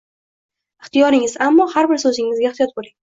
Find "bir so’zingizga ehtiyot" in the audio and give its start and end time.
1.91-2.73